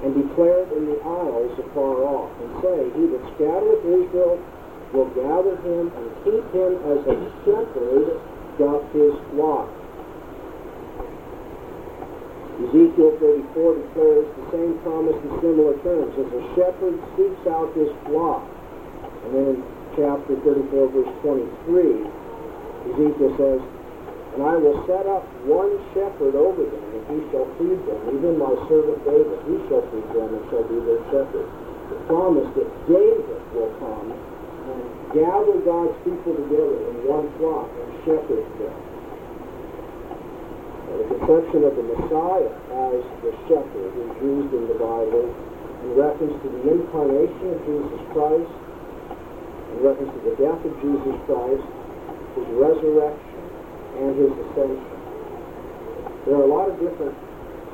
[0.03, 4.43] and declare it in the isles afar off, and say, He that scattereth Israel
[4.91, 7.16] will gather him and keep him as a
[7.47, 8.18] shepherd
[8.59, 9.70] doth his flock.
[12.61, 17.88] Ezekiel 34 declares the same promise in similar terms, as a shepherd seeks out his
[18.11, 18.45] flock.
[19.24, 19.64] And then in
[19.97, 22.05] chapter 34, verse 23,
[22.91, 23.61] Ezekiel says,
[24.34, 28.38] And I will set up one shepherd over them, and he shall feed them, even
[28.38, 31.47] my servant David, he shall feed them and shall be their shepherd.
[31.91, 34.82] The promise that David will come and
[35.14, 38.78] gather God's people together in one flock and shepherd them.
[40.91, 42.51] The conception of the Messiah
[42.91, 45.26] as the shepherd is used in the Bible
[45.86, 48.53] in reference to the incarnation of Jesus Christ,
[49.70, 51.66] in reference to the death of Jesus Christ,
[52.37, 53.43] his resurrection,
[54.01, 54.91] and his ascension.
[56.26, 57.16] There are a lot of different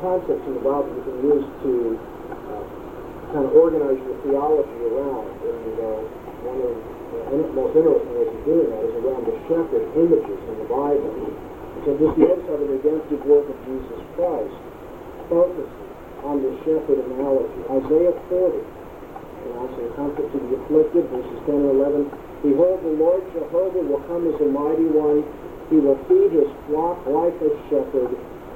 [0.00, 1.72] concepts in the Bible you can use to
[2.30, 2.64] uh,
[3.34, 5.28] kind of organize your theology around.
[5.44, 9.84] And uh, one of the most interesting ways of doing that is around the shepherd
[9.98, 11.10] images in the Bible.
[11.84, 14.56] So this notice how the redemptive work of Jesus Christ
[15.30, 15.86] focuses
[16.22, 17.60] on the shepherd analogy.
[17.66, 18.62] Isaiah 40,
[19.52, 22.25] announcing comfort to the afflicted, verses 10 and 11.
[22.42, 25.24] Behold, the Lord Jehovah will come as a mighty one.
[25.72, 28.12] He will feed his flock like a shepherd.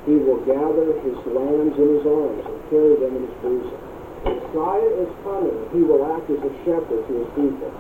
[0.07, 3.81] He will gather his lambs in his arms and carry them in his bosom.
[4.25, 5.59] Messiah is coming.
[5.73, 7.71] He will act as a shepherd to his people.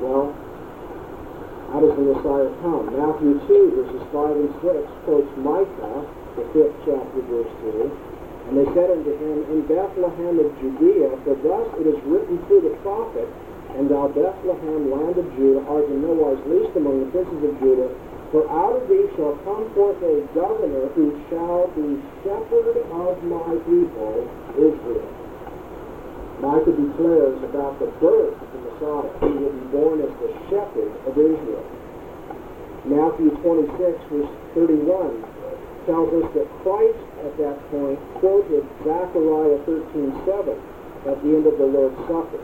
[0.00, 0.34] Well,
[1.74, 2.94] how does the Messiah come?
[2.94, 6.06] Matthew 2, verses 5 and 6 quotes Micah,
[6.38, 7.90] the fifth chapter, verse 2.
[8.46, 12.68] And they said unto him, In Bethlehem of Judea, for thus it is written through
[12.68, 13.26] the prophet,
[13.80, 17.56] And thou Bethlehem, land of Judah, art in no wise least among the princes of
[17.58, 17.90] Judah,
[18.30, 23.56] for out of thee shall come forth a governor who shall be shepherd of my
[23.66, 25.08] people, Israel.
[26.44, 29.10] Micah declares about the birth of the Messiah.
[29.22, 31.64] He will be born as the shepherd of Israel.
[32.84, 33.80] Matthew 26,
[34.12, 35.24] verse 31
[35.86, 40.58] tells us that Christ at that point quoted Zechariah 13:7
[41.06, 42.40] at the end of the Lord's Supper.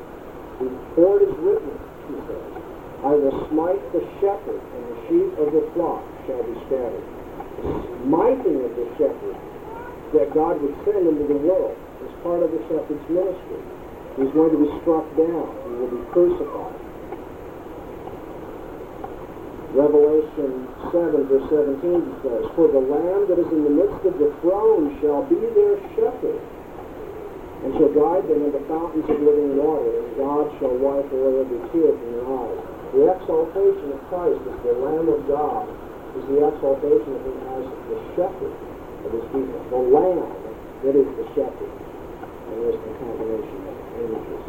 [0.60, 1.72] For it is written,
[2.08, 2.50] he says,
[3.00, 7.06] I will smite the shepherd, and the sheep of the flock shall be scattered.
[7.64, 7.72] The
[8.04, 9.36] smiting of the shepherd
[10.12, 13.62] that God would send into the world is part of the shepherd's ministry.
[14.20, 15.48] He's going to be struck down.
[15.64, 16.76] He will be crucified.
[19.72, 24.34] Revelation 7, verse 17 says, For the Lamb that is in the midst of the
[24.42, 26.42] throne shall be their shepherd,
[27.60, 31.60] and shall guide them into fountains of living water, and God shall wipe away every
[31.72, 32.60] tear from their eyes.
[32.96, 35.68] The exaltation of Christ as the Lamb of God
[36.16, 38.54] is the exaltation of him as the shepherd
[39.06, 39.60] of his people.
[39.70, 40.40] The Lamb
[40.80, 41.72] that is the shepherd.
[42.48, 44.42] And there's the combination of images.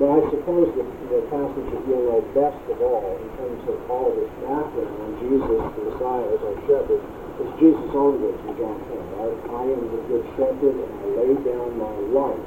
[0.00, 3.76] But I suppose that the passage that you'll know best of all, in terms of
[3.92, 7.02] all this background on Jesus, the Messiah as our shepherd,
[7.40, 9.40] it's Jesus own words in John 10, right?
[9.56, 12.44] I am the good shepherd and I lay down my life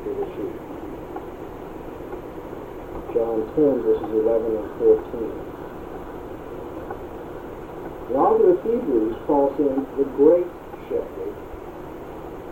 [0.00, 0.56] for the sheep.
[3.12, 5.54] John 10, verses 11 and 14.
[8.08, 10.48] The author of Hebrews calls him the great
[10.88, 11.34] shepherd.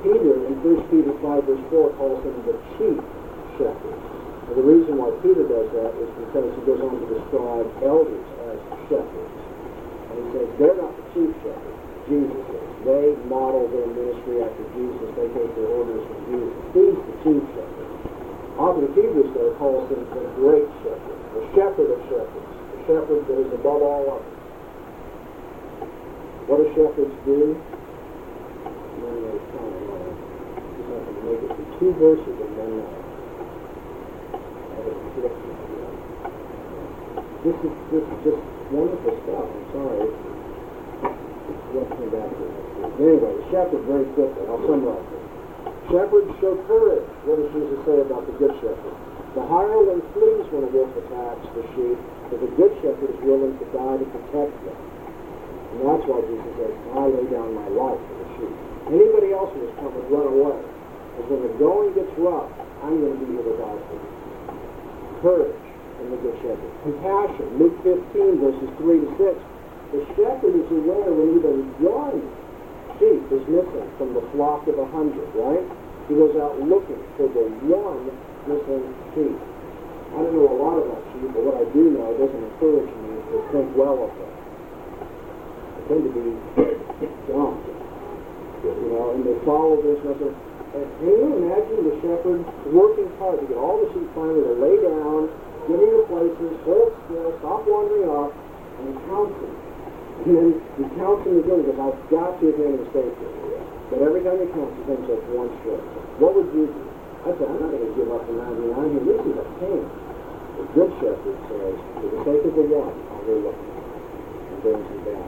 [0.05, 3.01] Peter in 1 Peter 5 verse 4 calls him the chief
[3.57, 3.99] shepherd.
[4.49, 8.29] And the reason why Peter does that is because he goes on to describe elders
[8.51, 8.59] as
[8.91, 9.42] shepherds.
[10.59, 11.79] They're not the chief shepherds.
[12.07, 12.69] Jesus is.
[12.87, 15.09] They model their ministry after Jesus.
[15.15, 16.55] They take their orders from Jesus.
[16.75, 17.91] He's the chief shepherd.
[18.59, 23.23] Author of Hebrews, though, calls him the great shepherd, the shepherd of shepherds, the shepherd
[23.27, 24.39] that is above all others.
[26.47, 27.57] What do shepherds do?
[28.93, 29.23] Uh,
[31.23, 32.83] make it to two verses and then
[35.15, 35.55] prediction.
[37.43, 39.47] This is this is just wonderful stuff.
[39.47, 40.09] I'm sorry.
[41.73, 42.53] Let's come back it.
[43.01, 44.45] Anyway, the shepherd very quickly.
[44.49, 45.23] I'll summarize it.
[45.93, 47.09] Shepherds show courage.
[47.29, 48.97] What does Jesus say about the good shepherd?
[49.37, 51.97] The hireling flees when a wolf attacks the sheep,
[52.29, 54.79] but the good shepherd is willing to die to protect them.
[55.73, 58.55] And that's why Jesus says, I lay down my life for the sheep.
[58.93, 60.61] Anybody else in this come would run away.
[61.17, 62.53] Because when the going gets rough,
[62.85, 64.13] I'm going to be here to die for you.
[65.25, 65.62] Courage
[66.11, 66.73] the good shepherd.
[66.83, 67.47] Compassion.
[67.61, 69.39] Luke 15, verses 3 to 6.
[69.93, 72.19] The shepherd is aware when even one
[72.97, 75.61] sheep is missing from the flock of a hundred, right?
[76.09, 78.09] He goes out looking for the one
[78.49, 79.37] missing sheep.
[80.17, 83.13] I don't know a lot about sheep, but what I do know doesn't encourage me
[83.33, 84.33] to think well of them
[85.77, 86.25] I tend to be
[87.29, 87.61] dumb.
[88.65, 90.33] You know, and they follow this method.
[90.73, 92.41] And can you imagine the shepherd
[92.73, 95.29] working hard to get all the sheep finally to lay down,
[95.69, 99.55] get in their places, hold still, stop wandering off, and he counts them.
[100.23, 100.49] And then
[100.79, 103.63] he counts them again because I've got to make a the here.
[103.91, 105.83] But every time he counts, he thinks that's one short.
[106.23, 106.83] What would you do?
[107.23, 109.05] I said, I'm not going to give up the 99 here.
[109.07, 109.85] This is a pain.
[110.59, 115.01] The good shepherd says, for the sake of the one, I'll look and brings him
[115.07, 115.27] back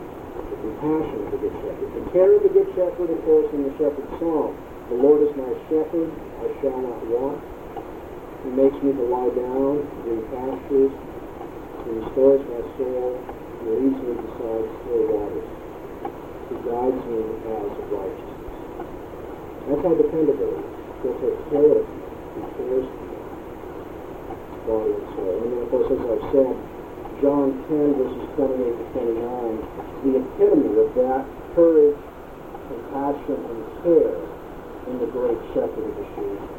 [0.51, 1.91] The compassion of the Good Shepherd.
[1.95, 4.59] The care of the Good Shepherd, of course, in the Shepherd's song.
[4.91, 6.11] The Lord is my shepherd,
[6.43, 7.41] I shall not want.
[8.45, 10.93] He makes me to lie down in pastures.
[10.93, 13.17] He restores my soul.
[13.17, 15.49] He leads me beside still waters.
[16.53, 18.55] He guides me in the paths of righteousness.
[19.65, 20.77] That's how dependable he is.
[21.01, 22.01] He'll take care of me.
[22.37, 23.17] He cares for me.
[24.69, 25.35] Body and soul.
[25.41, 26.55] And then, of course, as I've said,
[27.25, 31.25] John 10, verses 28 to 29, the epitome of that
[31.57, 31.97] courage,
[32.69, 34.21] compassion, and care
[34.93, 36.54] in the great shepherd of the sheep.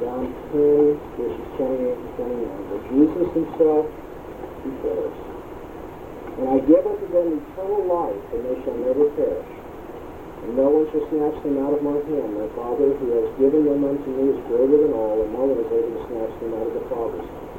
[0.00, 2.40] John 10, verses 28 to 29,
[2.72, 3.84] where Jesus himself
[4.64, 5.16] declares,
[6.40, 9.52] And I give unto them eternal life, and they shall never perish.
[10.40, 12.32] And no one shall snatch them out of my hand.
[12.32, 15.60] My Father who has given them unto me is greater than all, and no one
[15.60, 17.50] is able to snatch them out of the Father's hand.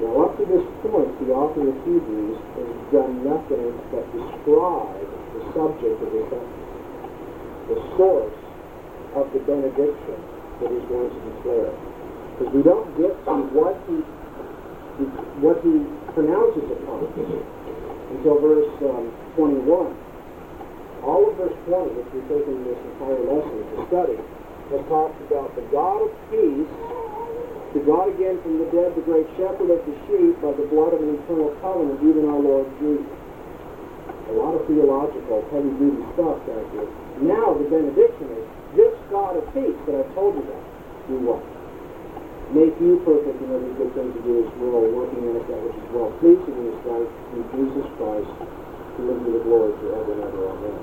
[0.00, 5.04] Now, up to this point, the author of Hebrews has done nothing but describe
[5.36, 6.64] the subject of sentence,
[7.68, 8.45] the source
[9.16, 10.16] of the benediction
[10.60, 11.72] that he's going to declare.
[12.36, 13.96] Because we don't get to what he,
[15.40, 15.80] what he
[16.12, 17.08] pronounces upon
[18.12, 19.96] until verse um, 21.
[21.02, 24.18] All of verse 20, which we've taken this entire lesson to study,
[24.70, 26.70] has talked about the God of peace
[27.76, 30.96] the God again from the dead, the great shepherd of the sheep, by the blood
[30.96, 33.04] of an eternal covenant, even our Lord Jesus.
[33.04, 36.88] A lot of theological, heavy-duty stuff back here.
[37.20, 40.64] Now the benediction is, this God of peace that I've told you about,
[41.08, 41.42] do what?
[42.54, 45.58] Make you perfect in every good thing to do as well, working in us that
[45.66, 49.74] which is well pleasing in His sight, through Jesus Christ, to live in the glory
[49.82, 50.42] forever and ever.
[50.54, 50.78] Amen.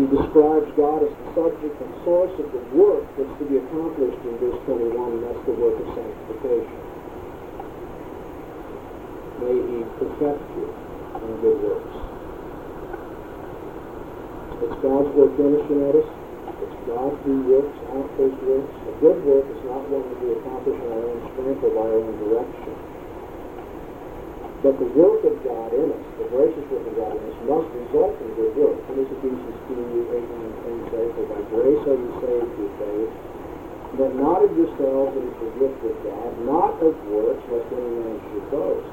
[0.00, 4.16] He describes God as the subject and source of the work that's to be accomplished
[4.24, 6.80] in verse 21, and that's the work of sanctification.
[9.44, 10.72] May He perfect you
[11.20, 12.01] in good works.
[14.62, 16.06] It's God's work finishing at us.
[16.62, 18.70] It's God who works out those works.
[18.86, 21.82] A good work is not one that we accomplish in our own strength or by
[21.82, 22.74] our own direction.
[24.62, 27.74] But the work of God in us, the gracious work of God in us, must
[27.74, 28.78] result in good work.
[28.86, 31.04] What does Ephesians 2, 8, 9, 10 say?
[31.10, 33.12] For by grace are you saved through faith,
[33.98, 37.98] but not of yourselves, it is the gift of God, not of works, lest any
[37.98, 38.86] man should boast.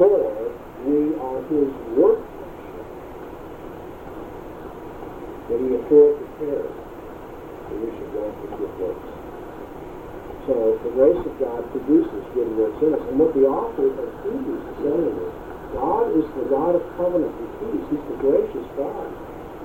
[0.00, 0.48] For
[0.88, 2.27] we are his workmanship,
[5.48, 6.76] When he appeared to Paris,
[7.68, 9.08] the wish should God was good works.
[10.44, 13.04] So the grace of God produces good works in us.
[13.08, 15.32] And what the author of Hebrews is saying is,
[15.72, 17.84] God is the God of covenant and peace.
[17.92, 19.08] He's the gracious God.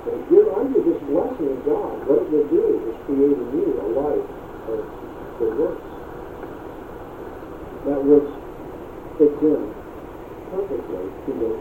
[0.07, 3.49] And if you're under this blessing of God, what it will do is create in
[3.55, 4.27] you a life
[4.71, 4.79] of
[5.39, 5.87] good works.
[7.87, 8.31] That works
[9.19, 9.63] fits in
[10.51, 11.51] perfectly to the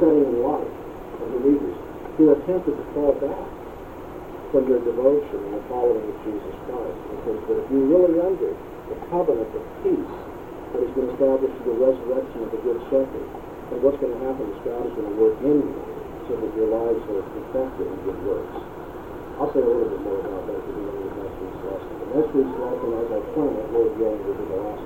[0.00, 0.74] praying life
[1.20, 3.48] of believers who are tempted to fall back
[4.50, 6.98] from their devotion and the following of Jesus Christ.
[7.14, 8.50] Because that if you really under
[8.90, 10.14] the covenant of peace
[10.74, 13.26] that has been established through the resurrection of the Good Shepherd,
[13.70, 15.78] and what's going to happen is God is going to work in you
[16.26, 18.58] so that your lives are perfected in good works.
[19.38, 21.90] I'll say a little bit more about that at the beginning of next week's lesson.
[21.90, 24.82] The next week's lesson, as I turn, that be over to the last